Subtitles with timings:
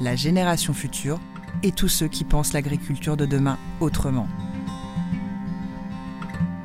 [0.00, 1.18] la génération future
[1.62, 4.28] et tous ceux qui pensent l'agriculture de demain autrement.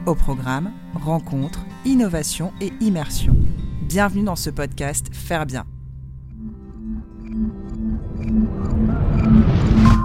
[0.05, 3.35] Au programme, rencontres, innovation et immersion.
[3.83, 5.65] Bienvenue dans ce podcast Faire bien.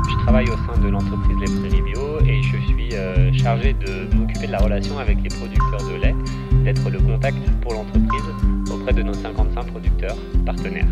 [0.09, 4.15] Je travaille au sein de l'entreprise Les Prairies Bio et je suis euh, chargé de
[4.15, 6.15] m'occuper de la relation avec les producteurs de lait,
[6.65, 8.25] d'être le contact pour l'entreprise
[8.71, 10.87] auprès de nos 55 producteurs partenaires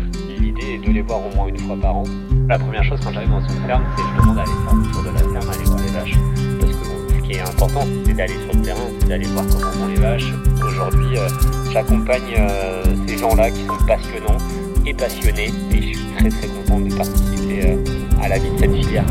[0.91, 2.03] les voir au moins une fois par an.
[2.47, 4.91] La première chose quand j'arrive dans une ferme, c'est que je demande d'aller faire le
[4.91, 6.19] tour de la ferme, aller voir les vaches.
[6.59, 9.71] Parce que ce qui est important, c'est d'aller sur le terrain, c'est d'aller voir comment
[9.71, 10.33] vont les vaches.
[10.67, 11.27] Aujourd'hui, euh,
[11.71, 14.37] j'accompagne euh, ces gens-là qui sont passionnants
[14.85, 18.57] et passionnés et je suis très très content de participer euh, à la vie de
[18.57, 19.05] cette filière.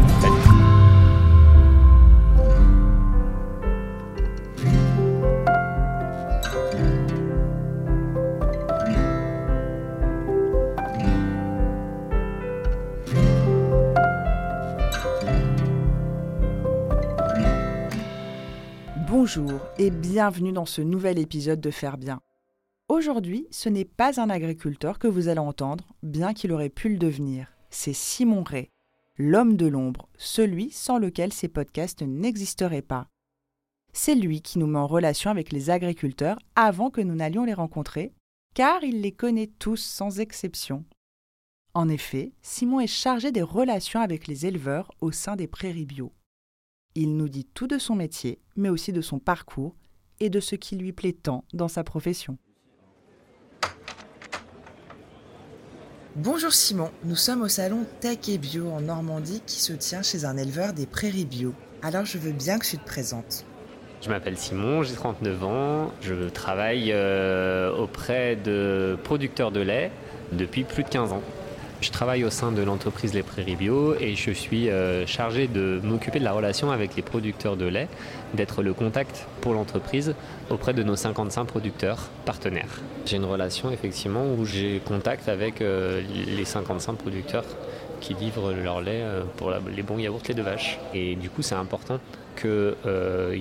[19.25, 22.21] Bonjour et bienvenue dans ce nouvel épisode de Faire bien.
[22.91, 26.99] Aujourd'hui, ce n'est pas un agriculteur que vous allez entendre, bien qu'il aurait pu le
[26.99, 27.47] devenir.
[27.71, 28.69] C'est Simon Ray,
[29.17, 33.09] l'homme de l'ombre, celui sans lequel ces podcasts n'existeraient pas.
[33.95, 37.55] C'est lui qui nous met en relation avec les agriculteurs avant que nous n'allions les
[37.55, 38.13] rencontrer,
[38.53, 40.85] car il les connaît tous sans exception.
[41.73, 46.13] En effet, Simon est chargé des relations avec les éleveurs au sein des prairies bio.
[46.97, 49.75] Il nous dit tout de son métier, mais aussi de son parcours
[50.21, 52.39] et de ce qui lui plaît tant dans sa profession.
[56.15, 60.25] Bonjour Simon, nous sommes au salon Tech et Bio en Normandie qui se tient chez
[60.25, 61.53] un éleveur des prairies bio.
[61.83, 63.45] Alors je veux bien que tu te présentes.
[64.01, 69.91] Je m'appelle Simon, j'ai 39 ans, je travaille euh, auprès de producteurs de lait
[70.31, 71.23] depuis plus de 15 ans.
[71.85, 75.81] Je travaille au sein de l'entreprise Les Prairies Bio et je suis euh, chargé de
[75.83, 77.89] m'occuper de la relation avec les producteurs de lait,
[78.33, 80.15] d'être le contact pour l'entreprise
[80.49, 82.81] auprès de nos 55 producteurs partenaires.
[83.05, 87.45] J'ai une relation effectivement où j'ai contact avec euh, les 55 producteurs
[88.01, 90.79] qui livrent leur lait euh, pour les bons yaourts lait de vache.
[90.95, 92.01] Et du coup, c'est important
[92.41, 92.75] qu'il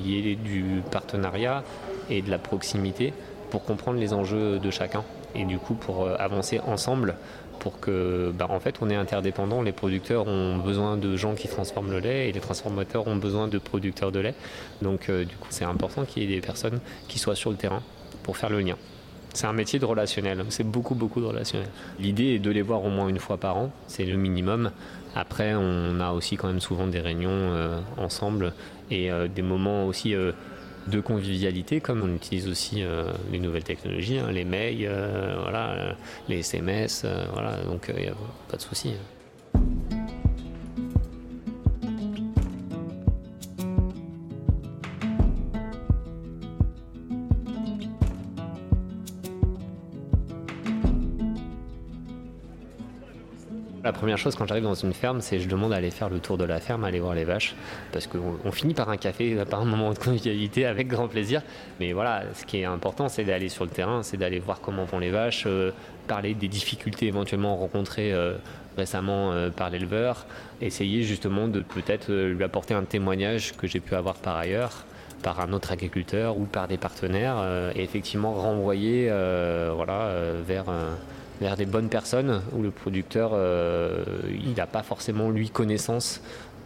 [0.06, 1.64] y ait du partenariat
[2.10, 3.14] et de la proximité
[3.52, 5.06] pour comprendre les enjeux de chacun
[5.36, 7.16] et du coup pour avancer ensemble
[7.60, 9.62] pour que, bah, en fait, on est interdépendants.
[9.62, 13.48] Les producteurs ont besoin de gens qui transforment le lait et les transformateurs ont besoin
[13.48, 14.36] de producteurs de lait.
[14.82, 17.58] Donc, euh, du coup, c'est important qu'il y ait des personnes qui soient sur le
[17.58, 17.82] terrain
[18.24, 18.76] pour faire le lien.
[19.34, 21.68] C'est un métier de relationnel, c'est beaucoup, beaucoup de relationnel.
[22.00, 24.70] L'idée est de les voir au moins une fois par an, c'est le minimum.
[25.16, 28.54] Après, on a aussi quand même souvent des réunions euh, ensemble
[28.92, 30.14] et euh, des moments aussi
[30.88, 35.72] de convivialité, comme on utilise aussi euh, les nouvelles technologies, hein, les mails, euh, voilà,
[35.72, 35.94] euh,
[36.28, 37.92] les SMS, voilà, donc
[38.50, 38.94] pas de souci.
[53.84, 56.20] La première chose quand j'arrive dans une ferme, c'est je demande à aller faire le
[56.20, 57.54] tour de la ferme, aller voir les vaches,
[57.92, 61.42] parce qu'on finit par un café, par un moment de convivialité avec grand plaisir.
[61.82, 64.86] Mais voilà, ce qui est important, c'est d'aller sur le terrain, c'est d'aller voir comment
[64.86, 65.72] vont les vaches, euh,
[66.08, 68.36] parler des difficultés éventuellement rencontrées euh,
[68.78, 70.28] récemment euh, par l'éleveur,
[70.62, 74.86] essayer justement de peut-être lui apporter un témoignage que j'ai pu avoir par ailleurs
[75.24, 79.08] par un autre agriculteur ou par des partenaires et effectivement renvoyer
[79.74, 80.12] voilà,
[80.46, 80.66] vers
[81.42, 86.22] vers des bonnes personnes où le producteur euh, il n'a pas forcément lui connaissance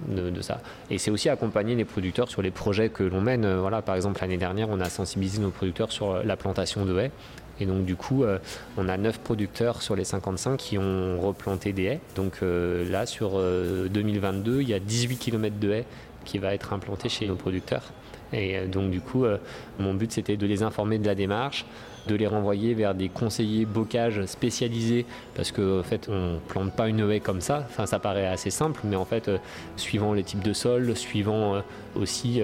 [0.07, 0.61] de, ça.
[0.91, 3.51] Et c'est aussi accompagner les producteurs sur les projets que l'on mène.
[3.55, 7.11] Voilà, par exemple, l'année dernière, on a sensibilisé nos producteurs sur la plantation de haies.
[7.59, 8.37] Et donc, du coup, euh,
[8.77, 11.99] on a 9 producteurs sur les 55 qui ont replanté des haies.
[12.15, 15.85] Donc euh, là, sur 2022, il y a 18 km de haies
[16.25, 17.91] qui va être implanté chez nos producteurs.
[18.33, 19.25] Et donc, du coup,
[19.79, 21.65] mon but, c'était de les informer de la démarche,
[22.07, 26.87] de les renvoyer vers des conseillers bocage spécialisés, parce qu'en en fait, on plante pas
[26.87, 27.65] une haie comme ça.
[27.69, 29.29] Enfin, ça paraît assez simple, mais en fait,
[29.75, 31.61] suivant les types de sol, suivant
[31.95, 32.41] aussi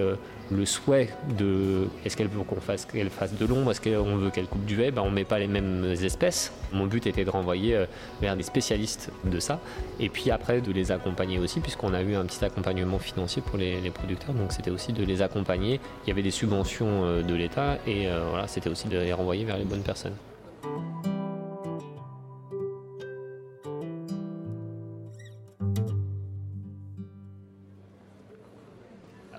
[0.50, 1.08] le souhait
[1.38, 4.64] de est-ce qu'elle veut qu'on fasse qu'elle fasse de l'ombre, est-ce qu'on veut qu'elle coupe
[4.64, 6.52] du haie, ben on met pas les mêmes espèces.
[6.72, 7.86] Mon but était de renvoyer euh,
[8.20, 9.60] vers des spécialistes de ça
[10.00, 13.58] et puis après de les accompagner aussi puisqu'on a eu un petit accompagnement financier pour
[13.58, 15.80] les, producteurs donc c'était aussi de les accompagner.
[16.04, 19.12] Il y avait des subventions euh, de l'État et euh, voilà c'était aussi de les
[19.12, 20.14] renvoyer vers les bonnes personnes.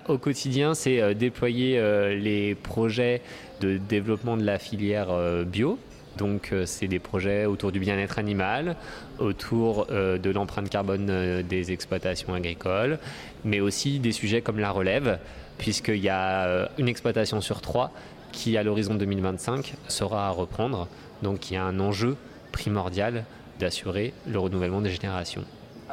[0.08, 3.22] Au quotidien, c'est euh, déployer euh, les projets
[3.60, 5.78] de développement de la filière euh, bio.
[6.16, 8.76] Donc c'est des projets autour du bien-être animal,
[9.18, 12.98] autour de l'empreinte carbone des exploitations agricoles,
[13.44, 15.18] mais aussi des sujets comme la relève,
[15.58, 17.92] puisqu'il y a une exploitation sur trois
[18.32, 20.88] qui, à l'horizon 2025, sera à reprendre.
[21.20, 22.16] Donc il y a un enjeu
[22.50, 23.26] primordial
[23.58, 25.44] d'assurer le renouvellement des générations.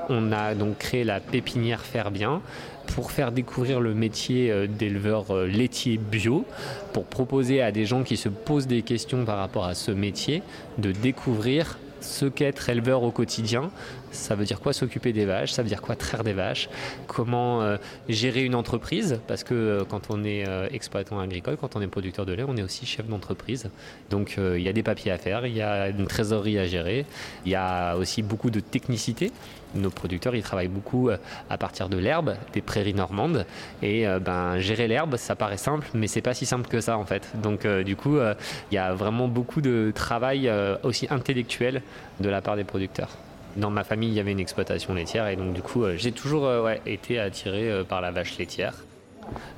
[0.10, 2.42] On a donc créé la pépinière Faire Bien
[2.88, 6.46] pour faire découvrir le métier euh, d'éleveur euh, laitier bio,
[6.92, 10.44] pour proposer à des gens qui se posent des questions par rapport à ce métier
[10.78, 13.72] de découvrir ce qu'être éleveur au quotidien,
[14.14, 16.70] ça veut dire quoi s'occuper des vaches, ça veut dire quoi traire des vaches,
[17.08, 17.78] comment euh,
[18.08, 21.88] gérer une entreprise, parce que euh, quand on est euh, exploitant agricole, quand on est
[21.88, 23.70] producteur de lait, on est aussi chef d'entreprise.
[24.10, 27.06] Donc il y a des papiers à faire, il y a une trésorerie à gérer,
[27.46, 29.32] il y a aussi beaucoup de technicité.
[29.76, 31.10] Nos producteurs, ils travaillent beaucoup
[31.50, 33.46] à partir de l'herbe, des prairies normandes,
[33.82, 37.06] et ben, gérer l'herbe, ça paraît simple, mais c'est pas si simple que ça en
[37.06, 37.32] fait.
[37.42, 40.52] Donc du coup, il y a vraiment beaucoup de travail
[40.84, 41.82] aussi intellectuel
[42.20, 43.18] de la part des producteurs
[43.56, 46.12] dans ma famille, il y avait une exploitation laitière et donc du coup, euh, j'ai
[46.12, 48.74] toujours euh, été attiré euh, par la vache laitière.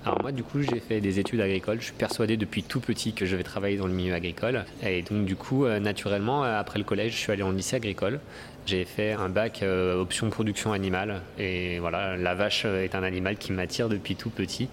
[0.05, 3.13] Alors moi du coup j'ai fait des études agricoles, je suis persuadé depuis tout petit
[3.13, 4.63] que je vais travailler dans le milieu agricole.
[4.83, 8.19] Et donc du coup naturellement après le collège je suis allé en lycée agricole
[8.65, 13.37] j'ai fait un bac euh, option production animale et voilà, la vache est un animal
[13.37, 14.69] qui m'attire depuis tout petit.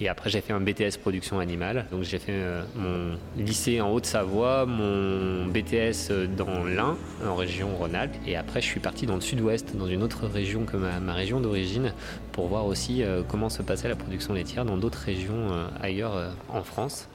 [0.00, 1.86] Et après j'ai fait un BTS production animale.
[1.90, 6.96] Donc j'ai fait euh, mon lycée en Haute-Savoie, mon BTS dans l'Ain,
[7.26, 8.16] en région Rhône-Alpes.
[8.26, 11.40] Et après je suis parti dans le sud-ouest, dans une autre région que ma, région
[11.40, 11.92] d'origine,
[12.30, 15.48] pour voir aussi euh, comment se passait la production laitière dans d'autres régions
[15.80, 17.08] ailleurs en France.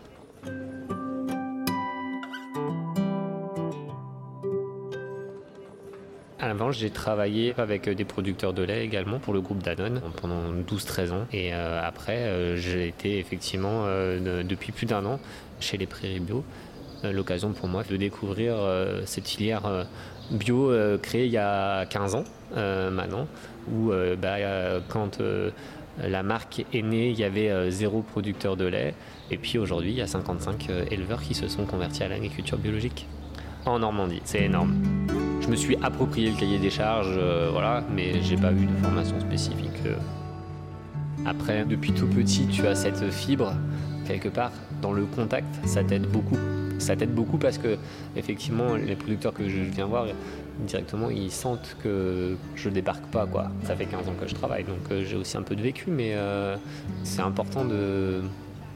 [6.49, 11.11] Avant, j'ai travaillé avec des producteurs de lait également pour le groupe Danone pendant 12-13
[11.11, 11.27] ans.
[11.33, 15.19] Et euh, après, euh, j'ai été effectivement euh, depuis plus d'un an
[15.59, 16.45] chez les Prairies Bio.
[17.03, 18.55] L'occasion pour moi de découvrir
[19.05, 19.85] cette filière
[20.31, 22.23] bio créée il y a 15 ans
[22.55, 23.27] maintenant,
[23.71, 24.38] où bah,
[24.89, 25.21] quand
[26.01, 28.95] la marque est née, il y avait zéro producteur de lait.
[29.29, 33.05] Et puis aujourd'hui, il y a 55 éleveurs qui se sont convertis à l'agriculture biologique
[33.67, 34.21] en Normandie.
[34.25, 34.96] C'est énorme.
[35.47, 38.75] Je me suis approprié le cahier des charges, euh, voilà, mais j'ai pas eu de
[38.83, 39.79] formation spécifique.
[39.85, 39.95] Euh.
[41.25, 43.53] Après, depuis tout petit, tu as cette fibre
[44.05, 44.51] quelque part
[44.81, 46.35] dans le contact, ça t'aide beaucoup.
[46.79, 47.77] Ça t'aide beaucoup parce que
[48.17, 50.07] effectivement, les producteurs que je viens voir
[50.67, 53.50] directement, ils sentent que je débarque pas quoi.
[53.63, 55.89] Ça fait 15 ans que je travaille, donc euh, j'ai aussi un peu de vécu,
[55.89, 56.13] mais
[57.05, 58.21] c'est important de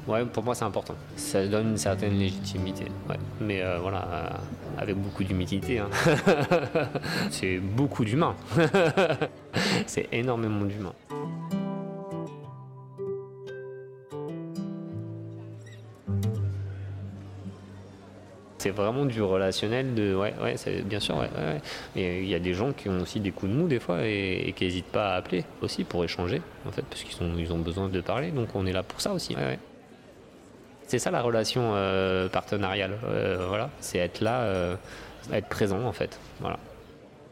[0.07, 0.95] Ouais, pour moi c'est important.
[1.15, 2.85] Ça donne une certaine légitimité.
[3.39, 4.29] Mais euh, voilà, euh,
[4.79, 5.79] avec beaucoup d'humilité.
[5.79, 5.89] Hein.
[7.29, 8.35] c'est beaucoup d'humains.
[9.85, 10.93] c'est énormément d'humains.
[18.57, 21.15] C'est vraiment du relationnel de ouais ouais bien sûr
[21.95, 24.53] il y a des gens qui ont aussi des coups de mou des fois et,
[24.55, 27.89] qui n'hésitent pas à appeler aussi pour échanger en fait parce qu'ils ils ont besoin
[27.89, 29.35] de parler donc on est là pour ça aussi
[30.91, 32.97] c'est ça la relation euh, partenariale.
[33.05, 34.75] Euh, voilà, c'est être là, euh,
[35.31, 36.19] être présent en fait.
[36.41, 36.59] Voilà.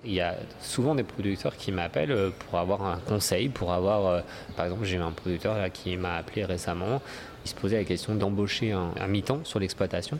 [0.05, 4.23] Il y a souvent des producteurs qui m'appellent pour avoir un conseil, pour avoir,
[4.55, 7.01] par exemple, j'ai un producteur là qui m'a appelé récemment.
[7.43, 10.17] Il se posait la question d'embaucher un, mi-temps sur l'exploitation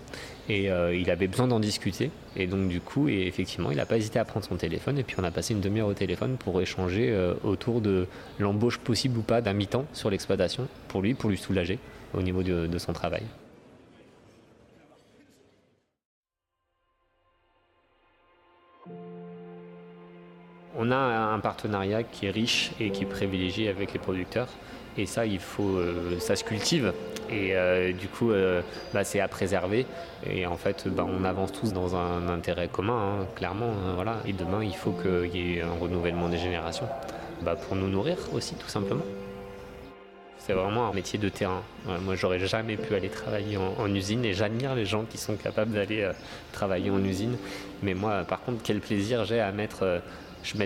[0.49, 2.11] et il avait besoin d'en discuter.
[2.35, 5.03] Et donc du coup, et effectivement, il n'a pas hésité à prendre son téléphone et
[5.03, 8.05] puis on a passé une demi-heure au téléphone pour échanger autour de
[8.37, 11.79] l'embauche possible ou pas d'un mi-temps sur l'exploitation pour lui, pour lui soulager
[12.13, 13.23] au niveau de, son travail.
[20.77, 24.47] On a un partenariat qui est riche et qui est privilégié avec les producteurs.
[24.97, 26.93] Et ça, il faut, euh, ça se cultive.
[27.29, 28.61] Et euh, du coup, euh,
[28.93, 29.85] bah, c'est à préserver.
[30.29, 33.71] Et en fait, bah, on avance tous dans un intérêt commun, hein, clairement.
[33.71, 34.17] Hein, voilà.
[34.25, 36.87] Et demain, il faut qu'il y ait un renouvellement des générations.
[37.41, 39.05] Bah, pour nous nourrir aussi, tout simplement.
[40.39, 41.61] C'est vraiment un métier de terrain.
[42.01, 45.71] moi, j'aurais jamais pu aller travailler en, usine et j'admire les gens qui sont capables
[45.71, 46.13] d'aller euh,
[46.53, 47.37] travailler en usine.
[47.83, 49.99] Mais moi, par contre, quel plaisir j'ai à mettre, euh,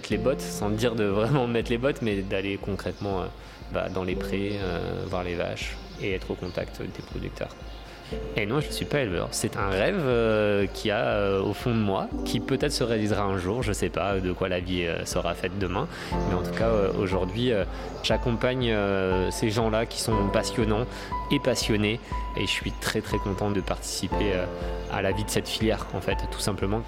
[0.09, 3.25] les bottes, sans dire de vraiment mettre les bottes, mais d'aller concrètement euh,
[3.73, 4.59] bah, dans les prés,
[5.07, 7.49] voir les vaches et être au contact des producteurs.
[8.35, 9.29] Et non, je ne suis pas éleveur.
[9.31, 13.23] C'est un rêve euh, qui a euh, au fond de moi, qui peut-être se réalisera
[13.23, 13.63] un jour.
[13.63, 15.87] Je ne sais pas de quoi la vie euh, sera faite demain.
[16.29, 16.69] Mais en tout cas,
[16.99, 17.51] aujourd'hui,
[18.03, 18.75] j'accompagne
[19.31, 20.85] ces gens-là qui sont passionnants
[21.31, 21.99] et passionnés.
[22.37, 24.33] Et je suis très très content de participer
[24.91, 26.81] à la vie de cette filière, en fait, tout simplement.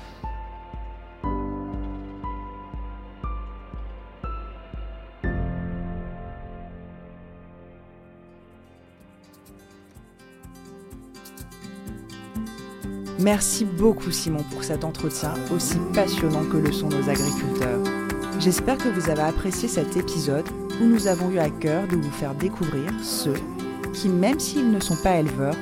[13.20, 17.82] Merci beaucoup Simon pour cet entretien aussi passionnant que le sont nos agriculteurs.
[18.40, 20.46] J'espère que vous avez apprécié cet épisode
[20.82, 23.36] où nous avons eu à cœur de vous faire découvrir ceux
[23.94, 25.56] qui, même s'ils ne sont pas éleveurs,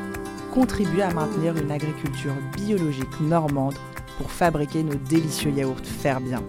[0.52, 3.76] contribuent à maintenir une agriculture biologique normande
[4.18, 6.42] pour fabriquer nos délicieux yaourts faire bien.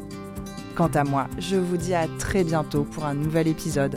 [0.75, 3.97] Quant à moi, je vous dis à très bientôt pour un nouvel épisode.